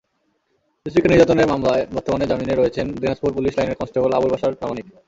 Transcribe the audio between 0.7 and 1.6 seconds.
স্ত্রীকে নির্যাতনের